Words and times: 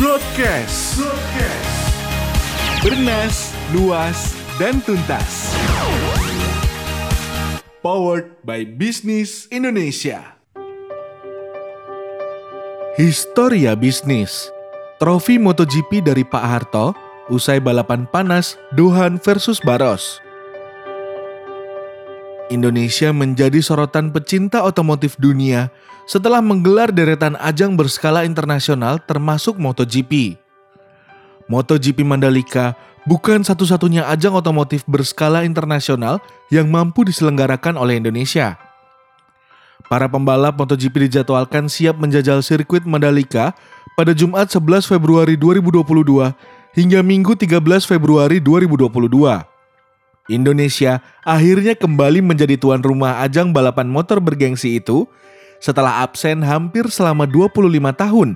Broadcast. 0.00 0.96
Broadcast. 0.96 1.76
Bernas, 2.80 3.52
luas, 3.68 4.32
dan 4.56 4.80
tuntas. 4.80 5.52
Powered 7.84 8.32
by 8.40 8.64
Business 8.64 9.44
Indonesia. 9.52 10.40
Historia 12.96 13.76
bisnis. 13.76 14.48
Trofi 14.96 15.36
MotoGP 15.36 16.00
dari 16.00 16.24
Pak 16.24 16.44
Harto 16.48 16.96
usai 17.28 17.60
balapan 17.60 18.08
panas 18.08 18.56
Dohan 18.72 19.20
versus 19.20 19.60
Baros. 19.60 20.16
Indonesia 22.50 23.14
menjadi 23.14 23.62
sorotan 23.62 24.10
pecinta 24.10 24.66
otomotif 24.66 25.14
dunia 25.16 25.70
setelah 26.04 26.42
menggelar 26.42 26.90
deretan 26.90 27.38
ajang 27.38 27.78
berskala 27.78 28.26
internasional 28.26 28.98
termasuk 28.98 29.54
MotoGP. 29.54 30.34
MotoGP 31.46 32.02
Mandalika 32.02 32.74
bukan 33.06 33.46
satu-satunya 33.46 34.10
ajang 34.10 34.34
otomotif 34.34 34.82
berskala 34.90 35.46
internasional 35.46 36.18
yang 36.50 36.66
mampu 36.66 37.06
diselenggarakan 37.06 37.78
oleh 37.78 38.02
Indonesia. 38.02 38.58
Para 39.86 40.10
pembalap 40.10 40.58
MotoGP 40.58 41.10
dijadwalkan 41.10 41.70
siap 41.70 41.98
menjajal 42.02 42.42
sirkuit 42.42 42.82
Mandalika 42.82 43.54
pada 43.94 44.10
Jumat 44.10 44.50
11 44.50 44.90
Februari 44.90 45.34
2022 45.38 46.34
hingga 46.74 47.00
Minggu 47.02 47.34
13 47.34 47.86
Februari 47.86 48.42
2022. 48.42 49.59
Indonesia 50.30 51.02
akhirnya 51.26 51.74
kembali 51.74 52.22
menjadi 52.22 52.54
tuan 52.54 52.80
rumah 52.80 53.18
ajang 53.26 53.50
balapan 53.50 53.90
motor 53.90 54.22
bergengsi 54.22 54.78
itu 54.78 55.10
setelah 55.60 56.06
absen 56.06 56.40
hampir 56.40 56.88
selama 56.88 57.28
25 57.28 57.68
tahun 57.92 58.28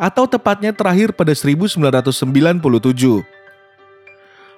atau 0.00 0.24
tepatnya 0.24 0.72
terakhir 0.72 1.12
pada 1.12 1.36
1997. 1.36 1.76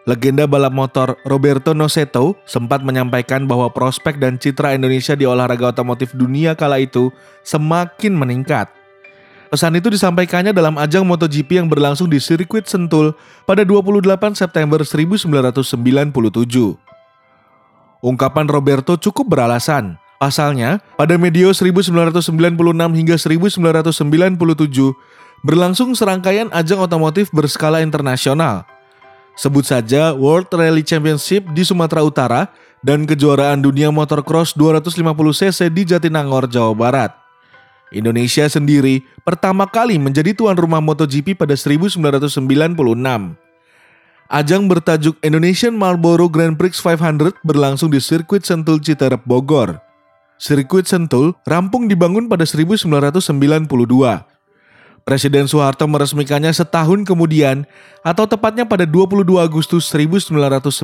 Legenda 0.02 0.50
balap 0.50 0.74
motor 0.74 1.14
Roberto 1.22 1.78
Noceto 1.78 2.34
sempat 2.42 2.82
menyampaikan 2.82 3.46
bahwa 3.46 3.70
prospek 3.70 4.18
dan 4.18 4.34
citra 4.34 4.74
Indonesia 4.74 5.14
di 5.14 5.30
olahraga 5.30 5.70
otomotif 5.70 6.10
dunia 6.10 6.58
kala 6.58 6.82
itu 6.82 7.14
semakin 7.46 8.10
meningkat. 8.10 8.66
Pesan 9.46 9.78
itu 9.78 9.94
disampaikannya 9.94 10.50
dalam 10.50 10.74
ajang 10.80 11.06
MotoGP 11.06 11.60
yang 11.60 11.68
berlangsung 11.68 12.10
di 12.10 12.18
sirkuit 12.18 12.66
Sentul 12.66 13.14
pada 13.46 13.62
28 13.62 14.34
September 14.34 14.82
1997. 14.82 16.81
Ungkapan 18.02 18.50
Roberto 18.50 18.98
cukup 18.98 19.30
beralasan. 19.30 19.94
Pasalnya, 20.18 20.82
pada 20.98 21.14
medio 21.14 21.54
1996 21.54 22.34
hingga 22.98 23.14
1997 23.14 24.90
berlangsung 25.46 25.94
serangkaian 25.94 26.50
ajang 26.50 26.82
otomotif 26.82 27.30
berskala 27.30 27.78
internasional. 27.78 28.66
Sebut 29.38 29.62
saja 29.62 30.18
World 30.18 30.50
Rally 30.50 30.82
Championship 30.82 31.46
di 31.54 31.62
Sumatera 31.62 32.02
Utara 32.02 32.50
dan 32.82 33.06
kejuaraan 33.06 33.62
dunia 33.62 33.94
motocross 33.94 34.50
250cc 34.58 35.70
di 35.70 35.82
Jatinangor, 35.86 36.50
Jawa 36.50 36.74
Barat. 36.74 37.14
Indonesia 37.94 38.50
sendiri 38.50 39.06
pertama 39.22 39.62
kali 39.70 39.94
menjadi 40.02 40.34
tuan 40.34 40.58
rumah 40.58 40.82
MotoGP 40.82 41.38
pada 41.38 41.54
1996. 41.54 42.10
Ajang 44.32 44.64
bertajuk 44.64 45.20
Indonesian 45.20 45.76
Marlboro 45.76 46.24
Grand 46.24 46.56
Prix 46.56 46.80
500 46.80 47.36
berlangsung 47.44 47.92
di 47.92 48.00
sirkuit 48.00 48.40
Sentul 48.40 48.80
Citerep 48.80 49.20
Bogor. 49.28 49.76
Sirkuit 50.40 50.88
Sentul 50.88 51.36
rampung 51.44 51.84
dibangun 51.84 52.32
pada 52.32 52.48
1992. 52.48 52.88
Presiden 55.04 55.44
Soeharto 55.44 55.84
meresmikannya 55.84 56.48
setahun 56.48 57.04
kemudian 57.04 57.68
atau 58.00 58.24
tepatnya 58.24 58.64
pada 58.64 58.88
22 58.88 59.20
Agustus 59.36 59.92
1993. 59.92 60.80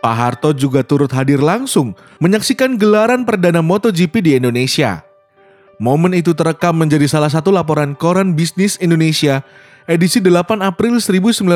Pak 0.00 0.14
Harto 0.16 0.56
juga 0.56 0.80
turut 0.80 1.12
hadir 1.12 1.44
langsung 1.44 1.92
menyaksikan 2.16 2.80
gelaran 2.80 3.28
perdana 3.28 3.60
MotoGP 3.60 4.24
di 4.24 4.40
Indonesia. 4.40 5.04
Momen 5.76 6.16
itu 6.16 6.32
terekam 6.32 6.80
menjadi 6.80 7.04
salah 7.04 7.28
satu 7.28 7.52
laporan 7.52 7.92
koran 7.92 8.32
bisnis 8.32 8.80
Indonesia 8.80 9.44
edisi 9.88 10.20
8 10.20 10.60
April 10.60 10.98
1996 10.98 11.46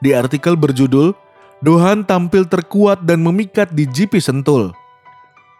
di 0.00 0.10
artikel 0.16 0.54
berjudul 0.56 1.12
Dohan 1.60 2.08
tampil 2.08 2.48
terkuat 2.48 3.04
dan 3.04 3.20
memikat 3.20 3.68
di 3.76 3.84
GP 3.84 4.16
Sentul. 4.16 4.72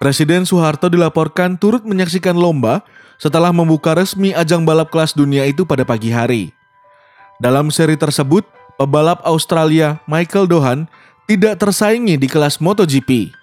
Presiden 0.01 0.49
Soeharto 0.49 0.89
dilaporkan 0.89 1.61
turut 1.61 1.85
menyaksikan 1.85 2.33
lomba 2.33 2.81
setelah 3.21 3.53
membuka 3.53 3.93
resmi 3.93 4.33
ajang 4.33 4.65
balap 4.65 4.89
kelas 4.89 5.13
dunia 5.13 5.45
itu 5.45 5.69
pada 5.69 5.85
pagi 5.85 6.09
hari. 6.09 6.57
Dalam 7.37 7.69
seri 7.69 8.01
tersebut, 8.01 8.49
pebalap 8.81 9.21
Australia 9.29 10.01
Michael 10.09 10.49
Dohan 10.49 10.89
tidak 11.29 11.61
tersaingi 11.61 12.17
di 12.17 12.33
kelas 12.33 12.65
MotoGP. 12.65 13.37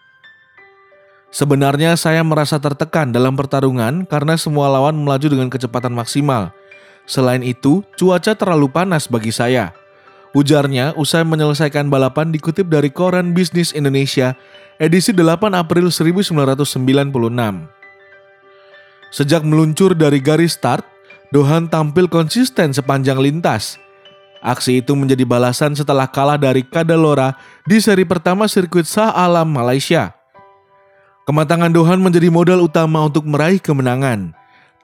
Sebenarnya 1.30 1.94
saya 1.94 2.26
merasa 2.26 2.58
tertekan 2.58 3.14
dalam 3.14 3.38
pertarungan 3.38 4.10
karena 4.10 4.34
semua 4.34 4.66
lawan 4.74 4.98
melaju 4.98 5.30
dengan 5.30 5.54
kecepatan 5.54 5.94
maksimal. 5.94 6.57
Selain 7.08 7.42
itu, 7.42 7.82
cuaca 7.96 8.36
terlalu 8.36 8.68
panas 8.68 9.08
bagi 9.08 9.32
saya. 9.32 9.72
Ujarnya 10.36 10.94
usai 11.00 11.24
menyelesaikan 11.24 11.88
balapan 11.88 12.30
dikutip 12.30 12.68
dari 12.68 12.92
koran 12.92 13.32
Bisnis 13.32 13.72
Indonesia 13.72 14.36
edisi 14.78 15.16
8 15.16 15.56
April 15.56 15.90
1996. 15.90 16.68
Sejak 19.08 19.42
meluncur 19.42 19.96
dari 19.96 20.20
garis 20.20 20.60
start, 20.60 20.84
Dohan 21.32 21.72
tampil 21.72 22.12
konsisten 22.12 22.76
sepanjang 22.76 23.18
lintas– 23.18 23.74
Aksi 24.48 24.86
itu 24.86 24.94
menjadi 24.94 25.26
balasan 25.26 25.74
setelah 25.74 26.06
kalah 26.06 26.38
dari 26.38 26.62
Kadalora 26.62 27.34
di 27.66 27.82
seri 27.82 28.06
pertama 28.06 28.46
sirkuit 28.46 28.86
Shah 28.86 29.10
Alam 29.10 29.50
Malaysia. 29.50 30.14
Kematangan 31.26 31.74
Dohan 31.74 32.00
menjadi 32.00 32.32
modal 32.32 32.64
utama 32.64 33.04
untuk 33.04 33.28
meraih 33.28 33.60
kemenangan. 33.60 34.32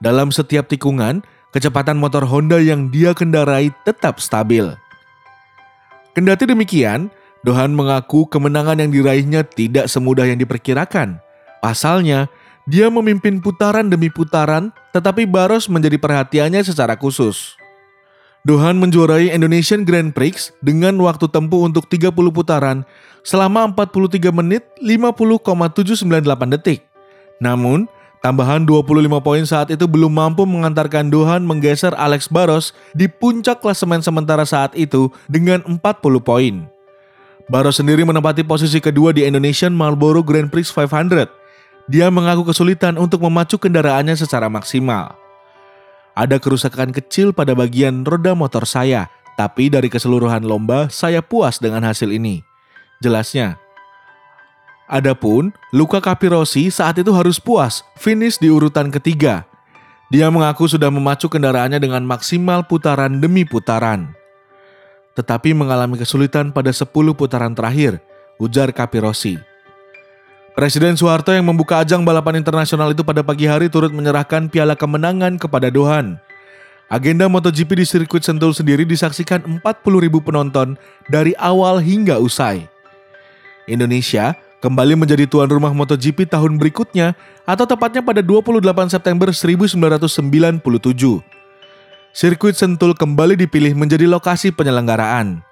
Dalam 0.02 0.28
setiap 0.34 0.68
tikungan, 0.68 1.24
kecepatan 1.54 1.94
motor 1.94 2.26
Honda 2.26 2.58
yang 2.58 2.90
dia 2.90 3.14
kendarai 3.14 3.70
tetap 3.86 4.18
stabil. 4.18 4.74
Kendati 6.18 6.50
demikian, 6.50 7.08
Dohan 7.46 7.70
mengaku 7.70 8.26
kemenangan 8.26 8.82
yang 8.82 8.90
diraihnya 8.90 9.46
tidak 9.46 9.86
semudah 9.86 10.26
yang 10.26 10.40
diperkirakan. 10.42 11.22
Pasalnya, 11.62 12.26
dia 12.66 12.90
memimpin 12.90 13.38
putaran 13.38 13.86
demi 13.86 14.10
putaran, 14.10 14.74
tetapi 14.90 15.28
Baros 15.28 15.70
menjadi 15.70 16.00
perhatiannya 16.00 16.64
secara 16.64 16.98
khusus. 16.98 17.54
Dohan 18.44 18.76
menjuarai 18.76 19.32
Indonesian 19.32 19.88
Grand 19.88 20.12
Prix 20.12 20.52
dengan 20.60 21.00
waktu 21.00 21.32
tempuh 21.32 21.64
untuk 21.64 21.88
30 21.88 22.12
putaran 22.12 22.84
selama 23.24 23.72
43 23.72 24.28
menit 24.36 24.68
50,798 24.84 26.52
detik. 26.52 26.84
Namun, 27.40 27.88
tambahan 28.24 28.64
25 28.64 29.20
poin 29.20 29.44
saat 29.44 29.68
itu 29.68 29.84
belum 29.84 30.08
mampu 30.08 30.48
mengantarkan 30.48 31.12
Dohan 31.12 31.44
menggeser 31.44 31.92
Alex 32.00 32.32
Barros 32.32 32.72
di 32.96 33.04
puncak 33.04 33.60
klasemen 33.60 34.00
sementara 34.00 34.48
saat 34.48 34.72
itu 34.72 35.12
dengan 35.28 35.60
40 35.68 35.76
poin. 36.24 36.64
Barros 37.52 37.76
sendiri 37.76 38.00
menempati 38.00 38.40
posisi 38.40 38.80
kedua 38.80 39.12
di 39.12 39.28
Indonesian 39.28 39.76
Marlboro 39.76 40.24
Grand 40.24 40.48
Prix 40.48 40.72
500. 40.72 41.28
Dia 41.92 42.08
mengaku 42.08 42.48
kesulitan 42.48 42.96
untuk 42.96 43.20
memacu 43.20 43.60
kendaraannya 43.60 44.16
secara 44.16 44.48
maksimal. 44.48 45.12
Ada 46.16 46.40
kerusakan 46.40 46.96
kecil 46.96 47.36
pada 47.36 47.52
bagian 47.52 48.08
roda 48.08 48.32
motor 48.32 48.64
saya, 48.64 49.12
tapi 49.36 49.68
dari 49.68 49.92
keseluruhan 49.92 50.48
lomba 50.48 50.88
saya 50.88 51.20
puas 51.20 51.60
dengan 51.60 51.84
hasil 51.84 52.08
ini. 52.08 52.40
Jelasnya. 53.04 53.63
Adapun 54.94 55.50
Luka 55.74 55.98
Capirosi 55.98 56.70
saat 56.70 56.94
itu 57.02 57.10
harus 57.10 57.42
puas, 57.42 57.82
finish 57.98 58.38
di 58.38 58.46
urutan 58.46 58.94
ketiga. 58.94 59.42
Dia 60.06 60.30
mengaku 60.30 60.70
sudah 60.70 60.86
memacu 60.86 61.26
kendaraannya 61.26 61.82
dengan 61.82 62.06
maksimal 62.06 62.62
putaran 62.62 63.18
demi 63.18 63.42
putaran. 63.42 64.14
Tetapi 65.18 65.50
mengalami 65.50 65.98
kesulitan 65.98 66.54
pada 66.54 66.70
10 66.70 66.86
putaran 67.10 67.50
terakhir, 67.58 67.98
ujar 68.38 68.70
Capirosi. 68.70 69.34
Presiden 70.54 70.94
Soeharto 70.94 71.34
yang 71.34 71.50
membuka 71.50 71.82
ajang 71.82 72.06
balapan 72.06 72.38
internasional 72.38 72.94
itu 72.94 73.02
pada 73.02 73.26
pagi 73.26 73.50
hari 73.50 73.66
turut 73.66 73.90
menyerahkan 73.90 74.46
piala 74.46 74.78
kemenangan 74.78 75.42
kepada 75.42 75.74
Dohan. 75.74 76.22
Agenda 76.86 77.26
MotoGP 77.26 77.82
di 77.82 77.86
sirkuit 77.90 78.22
Sentul 78.22 78.54
sendiri 78.54 78.86
disaksikan 78.86 79.58
40 79.58 79.66
ribu 80.06 80.22
penonton 80.22 80.78
dari 81.10 81.34
awal 81.42 81.82
hingga 81.82 82.22
usai. 82.22 82.70
Indonesia 83.66 84.38
kembali 84.64 84.96
menjadi 84.96 85.28
tuan 85.28 85.44
rumah 85.44 85.76
MotoGP 85.76 86.24
tahun 86.24 86.56
berikutnya 86.56 87.12
atau 87.44 87.68
tepatnya 87.68 88.00
pada 88.00 88.24
28 88.24 88.64
September 88.88 89.28
1997. 89.28 90.24
Sirkuit 92.16 92.56
Sentul 92.56 92.96
kembali 92.96 93.36
dipilih 93.36 93.76
menjadi 93.76 94.08
lokasi 94.08 94.56
penyelenggaraan. 94.56 95.44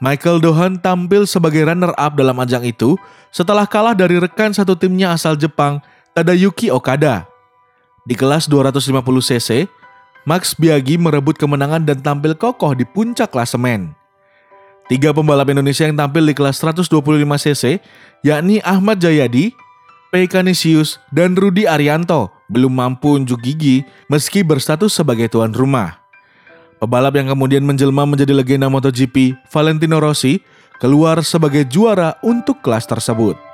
Michael 0.00 0.40
Dohan 0.40 0.80
tampil 0.80 1.28
sebagai 1.28 1.68
runner-up 1.68 2.16
dalam 2.16 2.40
ajang 2.40 2.64
itu 2.64 2.96
setelah 3.28 3.68
kalah 3.68 3.92
dari 3.92 4.16
rekan 4.16 4.56
satu 4.56 4.72
timnya 4.72 5.12
asal 5.12 5.36
Jepang, 5.36 5.84
Tadayuki 6.16 6.72
Okada. 6.72 7.28
Di 8.08 8.16
kelas 8.16 8.48
250cc, 8.48 9.68
Max 10.24 10.56
Biaggi 10.56 10.96
merebut 10.96 11.36
kemenangan 11.36 11.84
dan 11.84 12.00
tampil 12.00 12.32
kokoh 12.32 12.72
di 12.72 12.88
puncak 12.88 13.28
klasemen. 13.28 13.99
Tiga 14.90 15.14
pembalap 15.14 15.46
Indonesia 15.54 15.86
yang 15.86 15.94
tampil 15.94 16.26
di 16.26 16.34
kelas 16.34 16.58
125cc, 16.58 17.78
yakni 18.26 18.58
Ahmad 18.66 18.98
Jayadi, 18.98 19.54
P. 20.10 20.26
Canisius, 20.26 20.98
dan 21.14 21.38
Rudi 21.38 21.62
Arianto, 21.62 22.34
belum 22.50 22.74
mampu 22.74 23.14
unjuk 23.14 23.38
gigi 23.38 23.86
meski 24.10 24.42
berstatus 24.42 24.90
sebagai 24.90 25.30
tuan 25.30 25.54
rumah. 25.54 26.02
Pebalap 26.82 27.14
yang 27.14 27.30
kemudian 27.30 27.62
menjelma 27.62 28.02
menjadi 28.02 28.34
legenda 28.34 28.66
MotoGP, 28.66 29.38
Valentino 29.54 30.02
Rossi, 30.02 30.42
keluar 30.82 31.22
sebagai 31.22 31.62
juara 31.70 32.18
untuk 32.26 32.58
kelas 32.58 32.90
tersebut. 32.90 33.49